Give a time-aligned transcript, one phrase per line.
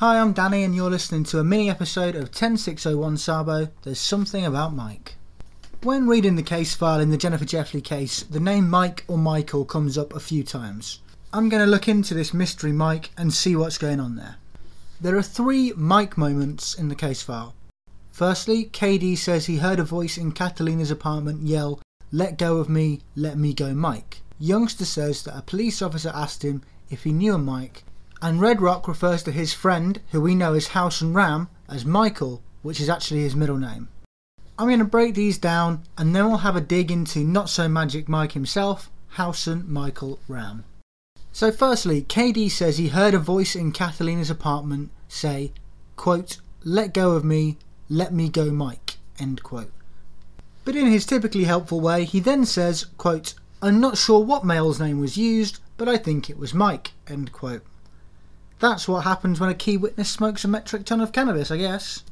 [0.00, 4.46] Hi, I'm Danny, and you're listening to a mini episode of 10601 Sabo There's Something
[4.46, 5.16] About Mike.
[5.82, 9.66] When reading the case file in the Jennifer Jeffley case, the name Mike or Michael
[9.66, 11.00] comes up a few times.
[11.34, 14.36] I'm going to look into this mystery Mike and see what's going on there.
[15.02, 17.54] There are three Mike moments in the case file.
[18.10, 21.78] Firstly, KD says he heard a voice in Catalina's apartment yell,
[22.10, 24.22] Let go of me, let me go, Mike.
[24.38, 27.84] Youngster says that a police officer asked him if he knew a Mike
[28.22, 32.42] and Red Rock refers to his friend, who we know as Howson Ram, as Michael,
[32.62, 33.88] which is actually his middle name.
[34.58, 37.68] I'm going to break these down and then we'll have a dig into Not So
[37.68, 40.64] Magic Mike himself, Howson Michael Ram.
[41.32, 45.52] So, firstly, KD says he heard a voice in Catalina's apartment say,
[45.96, 47.56] quote, Let go of me,
[47.88, 49.70] let me go, Mike, end quote.
[50.64, 54.80] But in his typically helpful way, he then says, quote, I'm not sure what male's
[54.80, 57.62] name was used, but I think it was Mike, end quote.
[58.60, 62.02] That's what happens when a key witness smokes a metric ton of cannabis, I guess.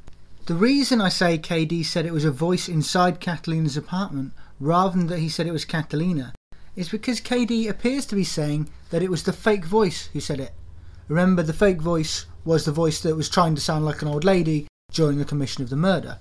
[0.47, 5.09] The reason I say KD said it was a voice inside Catalina's apartment rather than
[5.09, 6.33] that he said it was Catalina
[6.75, 10.41] is because KD appears to be saying that it was the fake voice who said
[10.41, 10.55] it.
[11.07, 14.25] Remember, the fake voice was the voice that was trying to sound like an old
[14.25, 16.19] lady during the commission of the murder.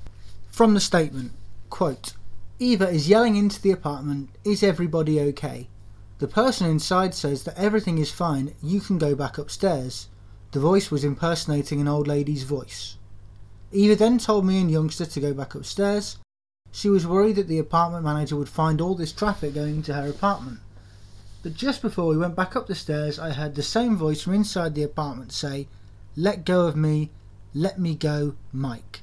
[0.49, 1.31] From the statement,
[1.69, 2.13] quote,
[2.59, 5.69] Eva is yelling into the apartment, Is everybody okay?
[6.19, 10.09] The person inside says that everything is fine, you can go back upstairs.
[10.51, 12.95] The voice was impersonating an old lady's voice.
[13.71, 16.17] Eva then told me and Youngster to go back upstairs.
[16.71, 20.09] She was worried that the apartment manager would find all this traffic going to her
[20.09, 20.59] apartment.
[21.43, 24.33] But just before we went back up the stairs, I heard the same voice from
[24.33, 25.67] inside the apartment say,
[26.15, 27.11] Let go of me,
[27.53, 29.01] let me go, Mike.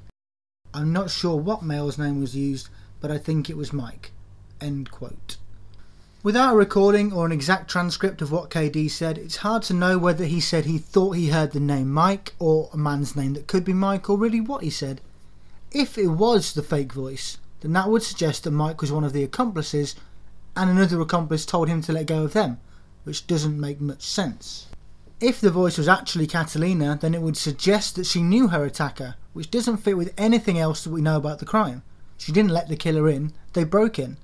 [0.72, 2.68] I'm not sure what male's name was used,
[3.00, 4.12] but I think it was Mike.
[4.60, 5.36] End quote.
[6.24, 9.98] Without a recording or an exact transcript of what KD said, it's hard to know
[9.98, 13.46] whether he said he thought he heard the name Mike or a man's name that
[13.46, 15.02] could be Mike or really what he said.
[15.70, 19.12] If it was the fake voice, then that would suggest that Mike was one of
[19.12, 19.96] the accomplices
[20.56, 22.58] and another accomplice told him to let go of them,
[23.02, 24.68] which doesn't make much sense.
[25.20, 29.16] If the voice was actually Catalina, then it would suggest that she knew her attacker,
[29.34, 31.82] which doesn't fit with anything else that we know about the crime.
[32.16, 34.16] She didn't let the killer in, they broke in.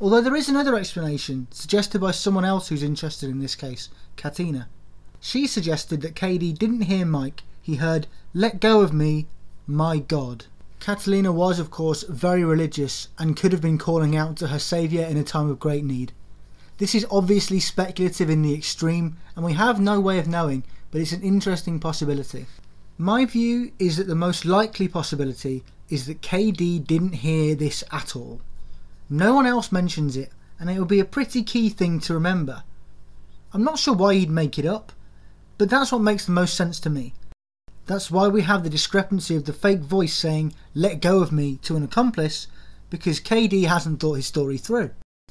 [0.00, 4.68] Although there is another explanation, suggested by someone else who's interested in this case, Katina.
[5.20, 9.26] She suggested that KD didn't hear Mike, he heard, Let go of me,
[9.66, 10.46] my God.
[10.80, 15.06] Catalina was, of course, very religious and could have been calling out to her saviour
[15.06, 16.12] in a time of great need.
[16.78, 21.00] This is obviously speculative in the extreme, and we have no way of knowing, but
[21.00, 22.46] it's an interesting possibility.
[22.98, 28.16] My view is that the most likely possibility is that KD didn't hear this at
[28.16, 28.40] all.
[29.14, 32.64] No one else mentions it, and it would be a pretty key thing to remember.
[33.52, 34.90] I'm not sure why he'd make it up,
[35.56, 37.14] but that's what makes the most sense to me.
[37.86, 41.58] That's why we have the discrepancy of the fake voice saying, let go of me,
[41.58, 42.48] to an accomplice,
[42.90, 44.90] because KD hasn't thought his story through.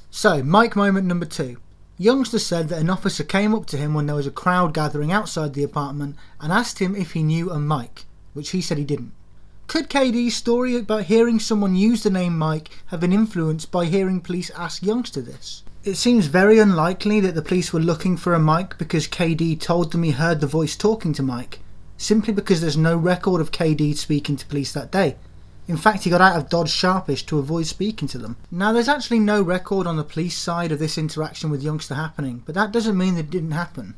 [0.09, 1.57] So, Mike moment number two.
[1.97, 5.11] Youngster said that an officer came up to him when there was a crowd gathering
[5.11, 8.85] outside the apartment and asked him if he knew a Mike, which he said he
[8.85, 9.11] didn't.
[9.67, 14.21] Could KD's story about hearing someone use the name Mike have been influenced by hearing
[14.21, 15.63] police ask Youngster this?
[15.83, 19.91] It seems very unlikely that the police were looking for a Mike because KD told
[19.91, 21.59] them he heard the voice talking to Mike,
[21.97, 25.15] simply because there's no record of KD speaking to police that day.
[25.67, 28.35] In fact, he got out of Dodge Sharpish to avoid speaking to them.
[28.51, 32.43] Now, there's actually no record on the police side of this interaction with Youngster happening,
[32.45, 33.95] but that doesn't mean that it didn't happen.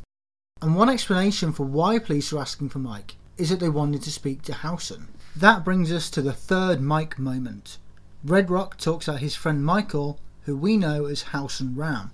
[0.61, 4.11] And one explanation for why police were asking for Mike is that they wanted to
[4.11, 5.07] speak to Howson.
[5.37, 7.77] That brings us to the third Mike moment.
[8.23, 12.11] Red Rock talks about his friend Michael, who we know as Howson Ram.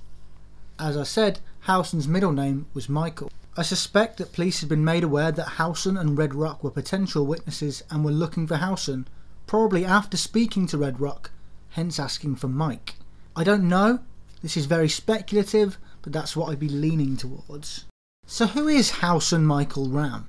[0.79, 3.31] As I said, Howson's middle name was Michael.
[3.55, 7.27] I suspect that police had been made aware that Howson and Red Rock were potential
[7.27, 9.07] witnesses and were looking for Howson,
[9.45, 11.29] probably after speaking to Red Rock,
[11.69, 12.95] hence asking for Mike.
[13.35, 13.99] I don't know,
[14.41, 17.85] this is very speculative, but that's what I'd be leaning towards.
[18.25, 20.27] So who is Howson Michael Ram?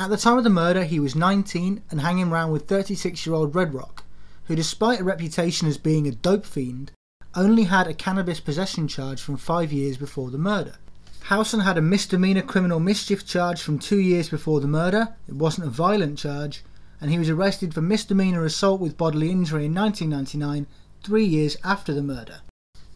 [0.00, 3.34] At the time of the murder, he was 19 and hanging around with 36 year
[3.34, 4.04] old Red Rock,
[4.44, 6.90] who, despite a reputation as being a dope fiend,
[7.34, 10.76] only had a cannabis possession charge from five years before the murder.
[11.24, 15.16] Howson had a misdemeanor criminal mischief charge from two years before the murder.
[15.28, 16.64] It wasn't a violent charge,
[16.98, 20.66] and he was arrested for misdemeanor assault with bodily injury in 1999,
[21.04, 22.40] three years after the murder.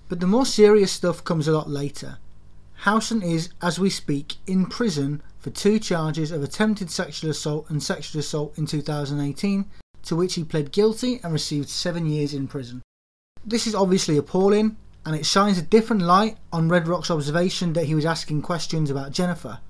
[0.08, 2.16] But the more serious stuff comes a lot later.
[2.84, 7.82] Howson is, as we speak, in prison for two charges of attempted sexual assault and
[7.82, 9.64] sexual assault in 2018,
[10.02, 12.82] to which he pled guilty and received seven years in prison.
[13.42, 14.76] This is obviously appalling,
[15.06, 18.90] and it shines a different light on Red Rock's observation that he was asking questions
[18.90, 19.60] about Jennifer.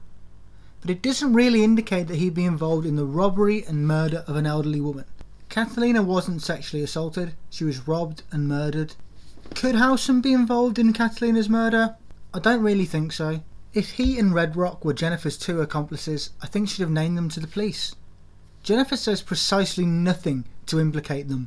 [0.80, 4.34] but it doesn't really indicate that he'd be involved in the robbery and murder of
[4.34, 5.04] an elderly woman.
[5.48, 8.96] Catalina wasn't sexually assaulted, she was robbed and murdered.
[9.54, 11.94] Could Howson be involved in Catalina's murder?
[12.34, 13.42] I don't really think so.
[13.74, 17.28] If he and Red Rock were Jennifer's two accomplices, I think she'd have named them
[17.28, 17.94] to the police.
[18.64, 21.46] Jennifer says precisely nothing to implicate them,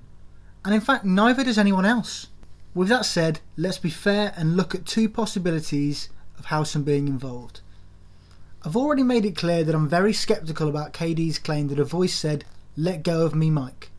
[0.63, 2.27] and in fact, neither does anyone else.
[2.73, 6.07] With that said, let's be fair and look at two possibilities
[6.39, 7.59] of Howson being involved.
[8.63, 12.15] I've already made it clear that I'm very sceptical about KD's claim that a voice
[12.15, 12.45] said,
[12.77, 13.91] Let go of me, Mike.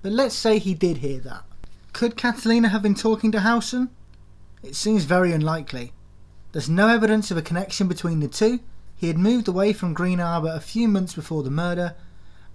[0.00, 1.44] But let's say he did hear that.
[1.92, 3.90] Could Catalina have been talking to Howson?
[4.62, 5.92] It seems very unlikely.
[6.52, 8.58] There's no evidence of a connection between the two.
[8.96, 11.94] He had moved away from Green Arbor a few months before the murder,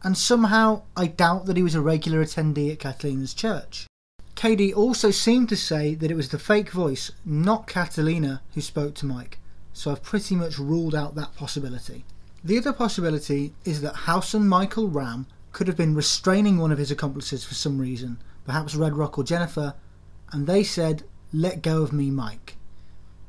[0.03, 3.87] and somehow I doubt that he was a regular attendee at Catalina's church.
[4.35, 8.95] KD also seemed to say that it was the fake voice, not Catalina, who spoke
[8.95, 9.39] to Mike,
[9.71, 12.03] so I've pretty much ruled out that possibility.
[12.43, 16.91] The other possibility is that Howson Michael Ram could have been restraining one of his
[16.91, 19.73] accomplices for some reason, perhaps Red Rock or Jennifer,
[20.31, 22.54] and they said, Let go of me, Mike.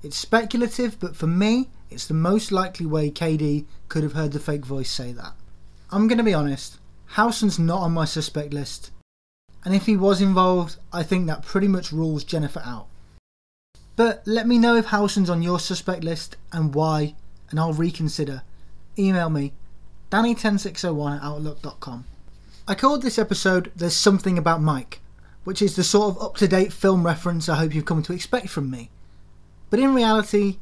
[0.03, 4.41] It's speculative, but for me, it's the most likely way KD could have heard the
[4.41, 5.33] fake voice say that.
[5.91, 8.91] I'm going to be honest, Howson's not on my suspect list,
[9.65, 12.87] and if he was involved, I think that pretty much rules Jennifer out.
[13.97, 17.15] But let me know if Howson's on your suspect list and why,
[17.51, 18.43] and I'll reconsider.
[18.99, 19.55] Email me,
[20.11, 22.05] danny10601 at outlook.com.
[22.69, 25.01] I called this episode There's Something About Mike,
[25.45, 28.13] which is the sort of up to date film reference I hope you've come to
[28.13, 28.91] expect from me.
[29.69, 30.59] But in reality,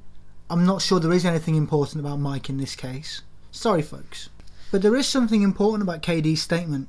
[0.49, 3.23] I'm not sure there is anything important about Mike in this case.
[3.51, 4.31] Sorry, folks.
[4.71, 6.89] But there is something important about KD's statement.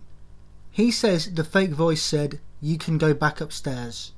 [0.71, 4.11] He says the fake voice said, You can go back upstairs.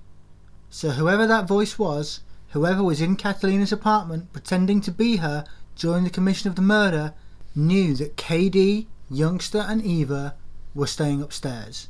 [0.69, 5.45] So whoever that voice was, whoever was in Catalina's apartment pretending to be her
[5.75, 7.13] during the commission of the murder,
[7.55, 10.35] knew that KD, Youngster, and Eva
[10.73, 11.89] were staying upstairs.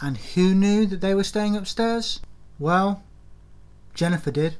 [0.00, 2.20] And who knew that they were staying upstairs?
[2.58, 3.02] Well,
[3.94, 4.56] Jennifer did.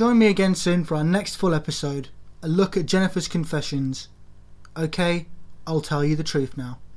[0.00, 2.08] Join me again soon for our next full episode,
[2.42, 4.08] a look at Jennifer's confessions.
[4.74, 5.26] Okay,
[5.66, 6.78] I'll tell you the truth now.